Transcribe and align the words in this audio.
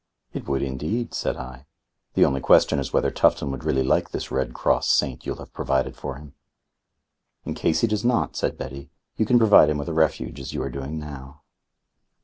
"It 0.33 0.47
would 0.47 0.63
indeed," 0.63 1.13
said 1.13 1.37
I. 1.37 1.67
"The 2.15 2.25
only 2.25 2.41
question 2.41 2.79
is 2.79 2.91
whether 2.91 3.11
Tufton 3.11 3.51
would 3.51 3.63
really 3.63 3.83
like 3.83 4.09
this 4.09 4.31
Red 4.31 4.51
Cross 4.51 4.89
Saint 4.89 5.27
you'll 5.27 5.35
have 5.35 5.53
provided 5.53 5.95
for 5.95 6.15
him." 6.15 6.33
"In 7.45 7.53
case 7.53 7.81
he 7.81 7.87
does 7.87 8.03
not," 8.03 8.35
said 8.35 8.57
Betty, 8.57 8.89
"you 9.17 9.27
can 9.27 9.37
provide 9.37 9.69
him 9.69 9.77
with 9.77 9.89
a 9.89 9.93
refuge 9.93 10.39
as 10.39 10.55
you 10.55 10.63
are 10.63 10.71
doing 10.71 10.97
now." 10.97 11.43